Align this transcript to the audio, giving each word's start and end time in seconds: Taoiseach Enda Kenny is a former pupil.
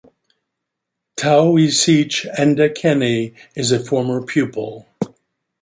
Taoiseach 1.15 2.25
Enda 2.35 2.69
Kenny 2.73 3.35
is 3.53 3.71
a 3.71 3.79
former 3.85 4.25
pupil. 4.25 4.87